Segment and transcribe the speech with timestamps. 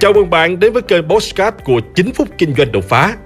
[0.00, 3.16] Chào mừng bạn đến với kênh Postcard của 9 phút kinh doanh đột phá.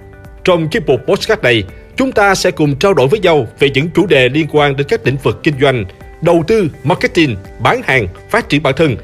[0.45, 1.65] Trong chiếc mục Postcard này,
[1.97, 4.87] chúng ta sẽ cùng trao đổi với nhau về những chủ đề liên quan đến
[4.91, 5.85] các lĩnh vực kinh doanh,
[6.23, 8.97] đầu tư, marketing, bán hàng, phát triển bản thân,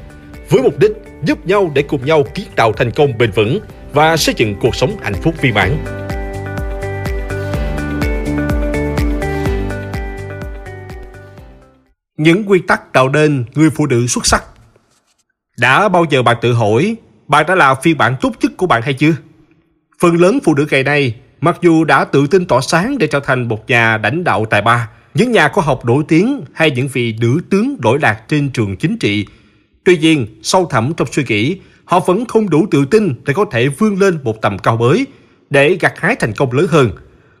[0.49, 0.91] với mục đích
[1.23, 3.59] giúp nhau để cùng nhau kiến tạo thành công bền vững
[3.93, 5.77] và xây dựng cuộc sống hạnh phúc viên mãn.
[12.17, 14.43] Những quy tắc tạo nên người phụ nữ xuất sắc
[15.57, 16.95] Đã bao giờ bạn tự hỏi
[17.29, 19.13] bạn đã là phiên bản tốt nhất của bạn hay chưa?
[19.99, 23.19] Phần lớn phụ nữ ngày nay, mặc dù đã tự tin tỏa sáng để trở
[23.19, 26.87] thành một nhà lãnh đạo tài ba, những nhà khoa học nổi tiếng hay những
[26.87, 29.25] vị nữ tướng đổi lạc trên trường chính trị,
[29.83, 33.45] tuy nhiên, sâu thẳm trong suy nghĩ, họ vẫn không đủ tự tin để có
[33.51, 35.05] thể vươn lên một tầm cao mới,
[35.49, 36.91] để gặt hái thành công lớn hơn.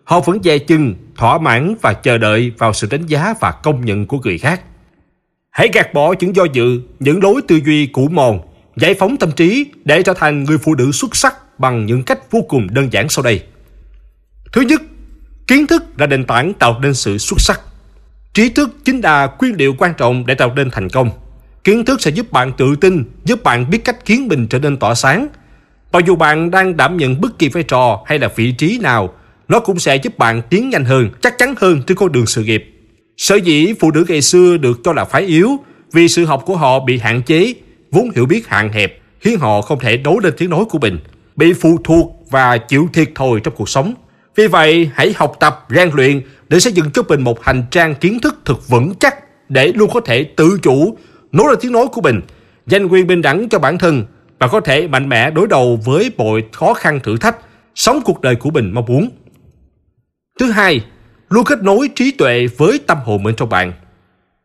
[0.03, 3.85] Họ vẫn dè chừng, thỏa mãn và chờ đợi vào sự đánh giá và công
[3.85, 4.61] nhận của người khác.
[5.49, 8.39] Hãy gạt bỏ những do dự, những lối tư duy cũ mòn
[8.79, 12.31] giải phóng tâm trí để trở thành người phụ nữ xuất sắc bằng những cách
[12.31, 13.43] vô cùng đơn giản sau đây.
[14.53, 14.81] Thứ nhất,
[15.47, 17.61] kiến thức là nền tảng tạo nên sự xuất sắc.
[18.33, 21.11] Trí thức chính là nguyên liệu quan trọng để tạo nên thành công.
[21.63, 24.77] Kiến thức sẽ giúp bạn tự tin, giúp bạn biết cách khiến mình trở nên
[24.77, 25.27] tỏa sáng.
[25.91, 29.13] Mặc dù bạn đang đảm nhận bất kỳ vai trò hay là vị trí nào,
[29.47, 32.43] nó cũng sẽ giúp bạn tiến nhanh hơn, chắc chắn hơn trên con đường sự
[32.43, 32.65] nghiệp.
[33.17, 35.49] Sở dĩ phụ nữ ngày xưa được cho là phái yếu
[35.93, 37.53] vì sự học của họ bị hạn chế
[37.91, 40.99] vốn hiểu biết hạn hẹp khiến họ không thể đấu lên tiếng nói của mình,
[41.35, 43.93] bị phụ thuộc và chịu thiệt thòi trong cuộc sống.
[44.35, 47.95] Vì vậy, hãy học tập, rèn luyện để xây dựng cho mình một hành trang
[47.95, 49.15] kiến thức thực vững chắc
[49.49, 50.97] để luôn có thể tự chủ,
[51.31, 52.21] nói ra tiếng nói của mình,
[52.65, 54.05] giành quyền bình đẳng cho bản thân
[54.39, 57.37] và có thể mạnh mẽ đối đầu với mọi khó khăn thử thách,
[57.75, 59.09] sống cuộc đời của mình mong muốn.
[60.39, 60.81] Thứ hai,
[61.29, 63.73] luôn kết nối trí tuệ với tâm hồn bên trong bạn.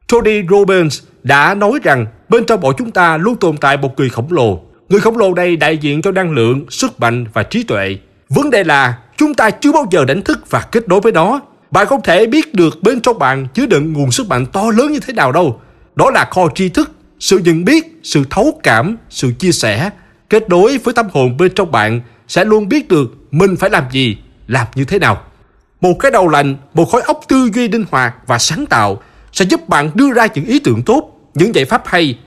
[0.08, 4.08] Tony Robbins đã nói rằng bên trong bộ chúng ta luôn tồn tại một người
[4.08, 4.61] khổng lồ.
[4.89, 7.98] Người khổng lồ đây đại diện cho năng lượng, sức mạnh và trí tuệ.
[8.28, 11.40] Vấn đề là chúng ta chưa bao giờ đánh thức và kết nối với nó.
[11.70, 14.92] Bạn không thể biết được bên trong bạn chứa đựng nguồn sức mạnh to lớn
[14.92, 15.61] như thế nào đâu.
[15.96, 16.90] Đó là kho tri thức,
[17.20, 19.91] sự nhận biết, sự thấu cảm, sự chia sẻ.
[20.29, 23.85] Kết nối với tâm hồn bên trong bạn sẽ luôn biết được mình phải làm
[23.91, 25.23] gì, làm như thế nào.
[25.80, 29.02] Một cái đầu lành, một khối óc tư duy linh hoạt và sáng tạo
[29.33, 32.18] sẽ giúp bạn đưa ra những ý tưởng tốt những giải pháp hay.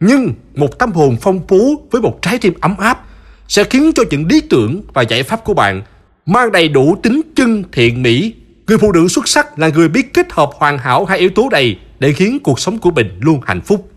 [0.00, 3.04] Nhưng một tâm hồn phong phú với một trái tim ấm áp
[3.48, 5.82] sẽ khiến cho những lý tưởng và giải pháp của bạn
[6.26, 8.34] mang đầy đủ tính chân thiện mỹ.
[8.66, 11.48] Người phụ nữ xuất sắc là người biết kết hợp hoàn hảo hai yếu tố
[11.52, 13.90] này để khiến cuộc sống của mình luôn hạnh phúc.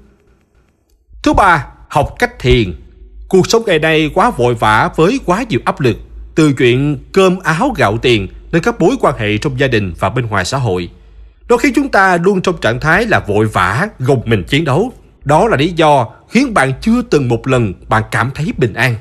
[1.23, 2.73] Thứ ba, học cách thiền.
[3.29, 5.97] Cuộc sống ngày nay quá vội vã với quá nhiều áp lực,
[6.35, 10.09] từ chuyện cơm áo gạo tiền đến các mối quan hệ trong gia đình và
[10.09, 10.89] bên ngoài xã hội
[11.49, 14.93] nó khiến chúng ta luôn trong trạng thái là vội vã, gồng mình chiến đấu.
[15.25, 18.95] Đó là lý do khiến bạn chưa từng một lần bạn cảm thấy bình an.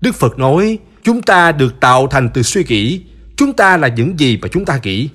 [0.00, 3.00] Đức Phật nói, chúng ta được tạo thành từ suy nghĩ,
[3.36, 5.08] chúng ta là những gì mà chúng ta nghĩ.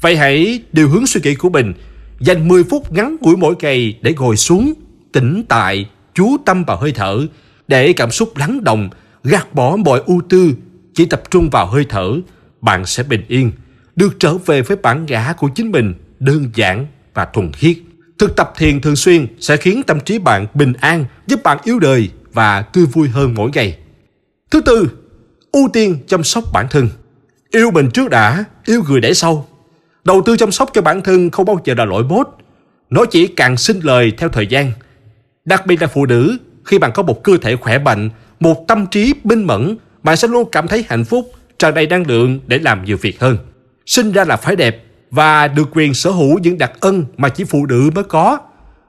[0.00, 1.72] Vậy hãy điều hướng suy nghĩ của mình,
[2.20, 4.74] dành 10 phút ngắn ngủi mỗi ngày để ngồi xuống,
[5.12, 7.26] tĩnh tại, chú tâm vào hơi thở,
[7.68, 8.90] để cảm xúc lắng động,
[9.24, 10.54] gạt bỏ mọi ưu tư,
[10.94, 12.12] chỉ tập trung vào hơi thở,
[12.60, 13.52] bạn sẽ bình yên
[13.96, 17.76] được trở về với bản ngã của chính mình đơn giản và thuần khiết.
[18.18, 21.78] Thực tập thiền thường xuyên sẽ khiến tâm trí bạn bình an, giúp bạn yếu
[21.78, 23.78] đời và tươi vui hơn mỗi ngày.
[24.50, 24.88] Thứ tư,
[25.52, 26.88] ưu tiên chăm sóc bản thân.
[27.50, 29.48] Yêu mình trước đã, yêu người để sau.
[30.04, 32.38] Đầu tư chăm sóc cho bản thân không bao giờ là lỗi bốt.
[32.90, 34.72] Nó chỉ càng sinh lời theo thời gian.
[35.44, 38.86] Đặc biệt là phụ nữ, khi bạn có một cơ thể khỏe mạnh, một tâm
[38.86, 42.58] trí minh mẫn, bạn sẽ luôn cảm thấy hạnh phúc, tràn đầy năng lượng để
[42.58, 43.38] làm nhiều việc hơn
[43.86, 47.44] sinh ra là phải đẹp và được quyền sở hữu những đặc ân mà chỉ
[47.44, 48.38] phụ nữ mới có.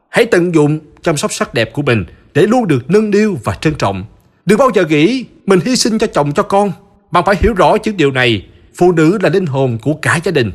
[0.10, 3.56] Hãy tận dụng chăm sóc sắc đẹp của mình để luôn được nâng niu và
[3.62, 4.06] trân trọng.
[4.46, 6.72] Đừng bao giờ nghĩ mình hy sinh cho chồng cho con.
[7.12, 8.46] Bạn phải hiểu rõ những điều này.
[8.76, 10.52] Phụ nữ là linh hồn của cả gia đình.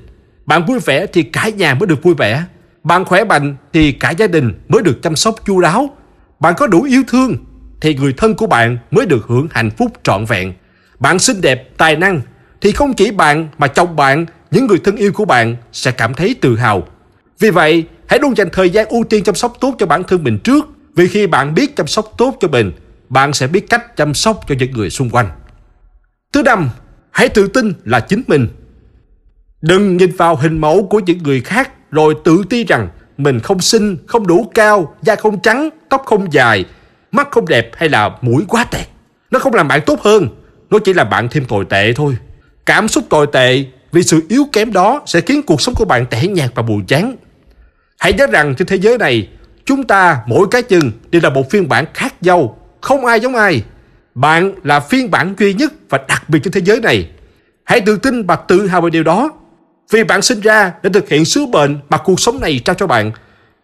[0.47, 2.45] Bạn vui vẻ thì cả nhà mới được vui vẻ.
[2.85, 5.91] Bạn khỏe mạnh thì cả gia đình mới được chăm sóc chu đáo.
[6.41, 7.37] Bạn có đủ yêu thương
[7.81, 10.53] thì người thân của bạn mới được hưởng hạnh phúc trọn vẹn.
[10.99, 12.21] Bạn xinh đẹp, tài năng
[12.61, 16.15] thì không chỉ bạn mà chồng bạn, những người thân yêu của bạn sẽ cảm
[16.15, 16.87] thấy tự hào.
[17.39, 20.25] Vì vậy, hãy luôn dành thời gian ưu tiên chăm sóc tốt cho bản thân
[20.25, 20.69] mình trước.
[20.95, 22.73] Vì khi bạn biết chăm sóc tốt cho mình,
[23.09, 25.29] bạn sẽ biết cách chăm sóc cho những người xung quanh.
[26.33, 26.71] Thứ năm,
[27.11, 28.49] hãy tự tin là chính mình.
[29.61, 32.89] Đừng nhìn vào hình mẫu của những người khác rồi tự ti rằng
[33.19, 36.65] mình không xinh, không đủ cao, da không trắng, tóc không dài,
[37.13, 38.87] mắt không đẹp hay là mũi quá tẹt.
[39.31, 40.29] Nó không làm bạn tốt hơn,
[40.71, 42.17] nó chỉ làm bạn thêm tồi tệ thôi.
[42.67, 46.07] Cảm xúc tồi tệ vì sự yếu kém đó sẽ khiến cuộc sống của bạn
[46.07, 47.17] tẻ nhạt và buồn chán.
[47.99, 49.29] Hãy nhớ rằng trên thế giới này,
[49.65, 53.35] chúng ta mỗi cá nhân đều là một phiên bản khác nhau, không ai giống
[53.35, 53.63] ai.
[54.15, 57.11] Bạn là phiên bản duy nhất và đặc biệt trên thế giới này.
[57.65, 59.31] Hãy tự tin và tự hào về điều đó.
[59.91, 62.87] Vì bạn sinh ra để thực hiện sứ mệnh mà cuộc sống này trao cho
[62.87, 63.13] bạn.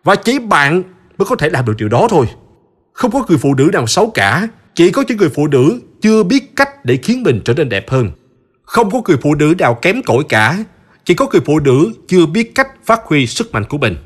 [0.04, 0.82] Và chỉ bạn
[1.18, 2.26] mới có thể làm được điều đó thôi.
[2.92, 4.48] Không có người phụ nữ nào xấu cả.
[4.74, 7.90] Chỉ có những người phụ nữ chưa biết cách để khiến mình trở nên đẹp
[7.90, 8.10] hơn.
[8.66, 10.64] Không có người phụ nữ nào kém cỏi cả.
[11.04, 13.96] Chỉ có người phụ nữ chưa biết cách phát huy sức mạnh của mình.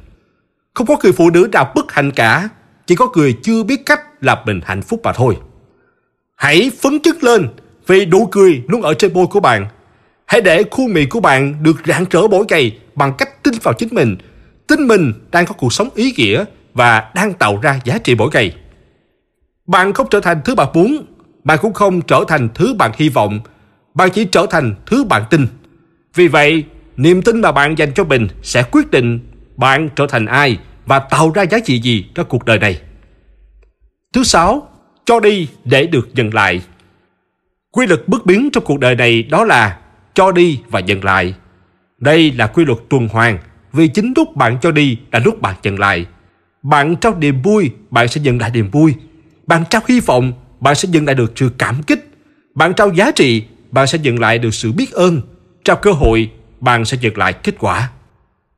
[0.75, 2.49] Không có người phụ nữ nào bất hạnh cả.
[2.87, 5.37] Chỉ có người chưa biết cách làm mình hạnh phúc mà thôi.
[6.37, 7.49] Hãy phấn chấn lên
[7.87, 9.67] vì nụ cười luôn ở trên môi của bạn.
[10.27, 13.75] Hãy để khuôn miệng của bạn được rạng rỡ mỗi ngày bằng cách tin vào
[13.75, 14.17] chính mình.
[14.67, 18.31] Tin mình đang có cuộc sống ý nghĩa và đang tạo ra giá trị mỗi
[18.33, 18.57] ngày.
[19.67, 21.07] Bạn không trở thành thứ bạn muốn,
[21.45, 23.41] bạn cũng không trở thành thứ bạn hy vọng,
[23.95, 25.47] bạn chỉ trở thành thứ bạn tin.
[26.15, 26.65] Vì vậy,
[26.97, 29.21] niềm tin mà bạn dành cho mình sẽ quyết định
[29.57, 32.81] bạn trở thành ai và tạo ra giá trị gì cho cuộc đời này.
[34.13, 34.69] Thứ sáu,
[35.05, 36.63] cho đi để được nhận lại.
[37.73, 39.79] Quy luật bất biến trong cuộc đời này đó là
[40.15, 41.35] cho đi và nhận lại.
[41.99, 43.39] Đây là quy luật tuần hoàn
[43.73, 46.07] vì chính lúc bạn cho đi là lúc bạn nhận lại.
[46.63, 48.95] Bạn trao niềm vui, bạn sẽ nhận lại niềm vui.
[49.47, 52.11] Bạn trao hy vọng, bạn sẽ nhận lại được sự cảm kích.
[52.55, 55.21] Bạn trao giá trị, bạn sẽ nhận lại được sự biết ơn.
[55.65, 56.31] Trao cơ hội,
[56.61, 57.91] bạn sẽ nhận lại kết quả.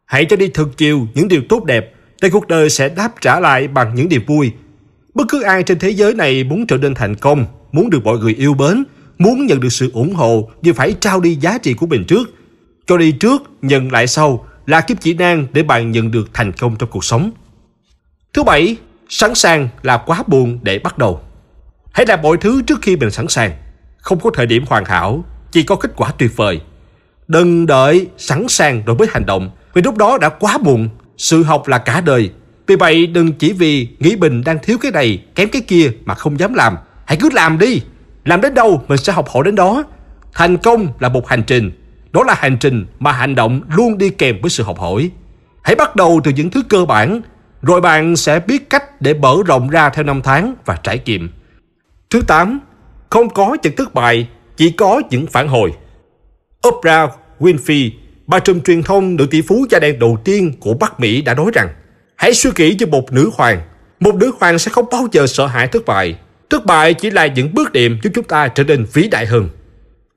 [0.05, 1.93] Hãy cho đi thật chiều những điều tốt đẹp,
[2.23, 4.53] để cuộc đời sẽ đáp trả lại bằng những điều vui.
[5.15, 8.19] Bất cứ ai trên thế giới này muốn trở nên thành công, muốn được mọi
[8.19, 8.85] người yêu mến,
[9.19, 12.31] muốn nhận được sự ủng hộ thì phải trao đi giá trị của mình trước.
[12.87, 16.53] Cho đi trước, nhận lại sau là kiếp chỉ năng để bạn nhận được thành
[16.53, 17.31] công trong cuộc sống.
[18.33, 18.77] Thứ bảy,
[19.09, 21.21] sẵn sàng là quá buồn để bắt đầu.
[21.93, 23.53] Hãy làm mọi thứ trước khi mình sẵn sàng.
[24.03, 26.61] Không có thời điểm hoàn hảo, chỉ có kết quả tuyệt vời.
[27.29, 30.89] Đừng đợi sẵn sàng rồi mới hành động, vì lúc đó đã quá muộn.
[31.17, 32.31] Sự học là cả đời.
[32.67, 36.15] Vì vậy đừng chỉ vì nghĩ mình đang thiếu cái này, kém cái kia mà
[36.15, 36.77] không dám làm.
[37.05, 37.81] Hãy cứ làm đi.
[38.25, 39.85] Làm đến đâu mình sẽ học hỏi đến đó.
[40.33, 41.71] Thành công là một hành trình.
[42.13, 45.11] Đó là hành trình mà hành động luôn đi kèm với sự học hỏi.
[45.63, 47.21] Hãy bắt đầu từ những thứ cơ bản,
[47.63, 51.29] rồi bạn sẽ biết cách để mở rộng ra theo năm tháng và trải nghiệm.
[52.11, 52.61] Thứ 8.
[53.13, 54.27] Không có những thất bại,
[54.57, 55.73] chỉ có những phản hồi.
[56.69, 57.11] Oprah
[57.41, 57.91] Winfrey,
[58.27, 61.35] bà trùm truyền thông nữ tỷ phú da đen đầu tiên của Bắc Mỹ đã
[61.35, 61.69] nói rằng
[62.17, 63.61] Hãy suy nghĩ như một nữ hoàng.
[64.01, 66.17] Một nữ hoàng sẽ không bao giờ sợ hãi thất bại.
[66.51, 69.49] Thất bại chỉ là những bước điểm giúp chúng ta trở nên vĩ đại hơn.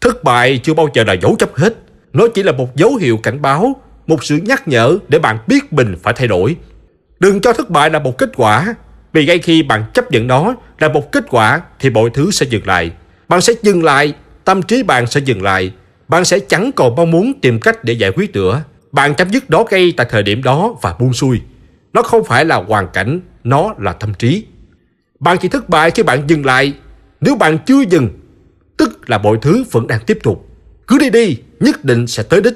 [0.01, 1.75] Thất bại chưa bao giờ là dấu chấp hết.
[2.13, 3.75] Nó chỉ là một dấu hiệu cảnh báo,
[4.07, 6.56] một sự nhắc nhở để bạn biết mình phải thay đổi.
[7.19, 8.75] Đừng cho thất bại là một kết quả,
[9.16, 12.46] vì ngay khi bạn chấp nhận nó là một kết quả thì mọi thứ sẽ
[12.50, 12.92] dừng lại.
[13.28, 14.14] Bạn sẽ dừng lại,
[14.44, 15.72] tâm trí bạn sẽ dừng lại.
[16.08, 18.64] Bạn sẽ chẳng còn mong muốn tìm cách để giải quyết nữa.
[18.92, 21.42] Bạn chấm dứt đó ngay tại thời điểm đó và buông xuôi.
[21.94, 24.46] Nó không phải là hoàn cảnh, nó là tâm trí.
[25.20, 26.74] Bạn chỉ thất bại khi bạn dừng lại.
[27.22, 28.10] Nếu bạn chưa dừng,
[28.78, 30.50] tức là mọi thứ vẫn đang tiếp tục.
[30.88, 32.54] Cứ đi đi, nhất định sẽ tới đích.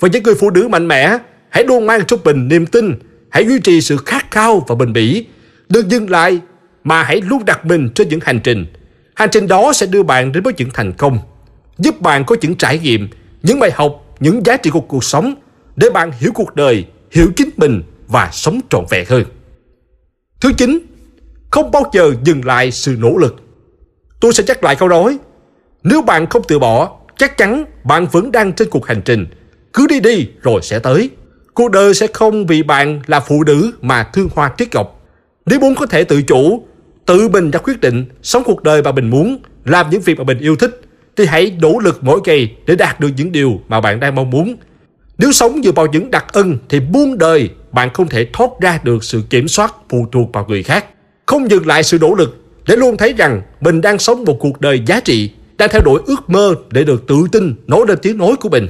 [0.00, 1.18] Và những người phụ nữ mạnh mẽ,
[1.50, 2.94] hãy luôn mang trong mình niềm tin,
[3.30, 5.26] hãy duy trì sự khát khao và bình bỉ.
[5.68, 6.40] Đừng dừng lại,
[6.84, 8.66] mà hãy luôn đặt mình trên những hành trình.
[9.14, 11.18] Hành trình đó sẽ đưa bạn đến với những thành công,
[11.78, 13.08] giúp bạn có những trải nghiệm,
[13.42, 15.34] những bài học, những giá trị của cuộc sống
[15.76, 19.24] để bạn hiểu cuộc đời, hiểu chính mình và sống trọn vẹn hơn.
[20.40, 20.78] Thứ chín,
[21.50, 23.36] không bao giờ dừng lại sự nỗ lực.
[24.20, 25.18] Tôi sẽ nhắc lại câu nói,
[25.82, 29.26] nếu bạn không từ bỏ, chắc chắn bạn vẫn đang trên cuộc hành trình.
[29.72, 31.10] Cứ đi đi rồi sẽ tới.
[31.54, 34.95] Cuộc đời sẽ không vì bạn là phụ nữ mà thương hoa tiếc ngọc.
[35.46, 36.66] Nếu muốn có thể tự chủ,
[37.06, 40.24] tự mình ra quyết định sống cuộc đời mà mình muốn, làm những việc mà
[40.24, 40.80] mình yêu thích,
[41.16, 44.30] thì hãy nỗ lực mỗi ngày để đạt được những điều mà bạn đang mong
[44.30, 44.56] muốn.
[45.18, 48.80] Nếu sống dựa vào những đặc ân thì buông đời bạn không thể thoát ra
[48.82, 50.84] được sự kiểm soát phụ thuộc vào người khác.
[51.26, 52.36] Không dừng lại sự nỗ lực
[52.66, 56.00] để luôn thấy rằng mình đang sống một cuộc đời giá trị, đang theo đuổi
[56.06, 58.68] ước mơ để được tự tin nói lên tiếng nói của mình.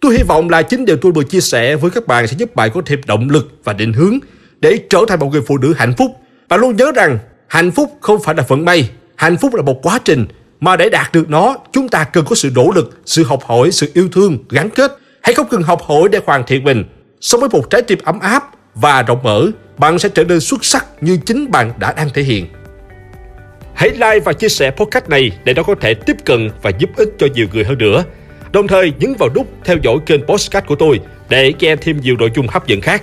[0.00, 2.56] Tôi hy vọng là chính điều tôi vừa chia sẻ với các bạn sẽ giúp
[2.56, 4.18] bạn có thêm động lực và định hướng
[4.60, 6.10] để trở thành một người phụ nữ hạnh phúc.
[6.48, 9.82] Và luôn nhớ rằng hạnh phúc không phải là vận may, hạnh phúc là một
[9.82, 10.26] quá trình
[10.60, 13.70] mà để đạt được nó chúng ta cần có sự nỗ lực, sự học hỏi,
[13.70, 14.98] sự yêu thương, gắn kết.
[15.22, 16.84] Hãy không cần học hỏi để hoàn thiện mình.
[17.20, 19.46] Sống với một trái tim ấm áp và rộng mở,
[19.78, 22.46] bạn sẽ trở nên xuất sắc như chính bạn đã đang thể hiện.
[23.74, 26.90] Hãy like và chia sẻ podcast này để nó có thể tiếp cận và giúp
[26.96, 28.04] ích cho nhiều người hơn nữa.
[28.52, 32.16] Đồng thời nhấn vào nút theo dõi kênh podcast của tôi để nghe thêm nhiều
[32.18, 33.02] nội dung hấp dẫn khác.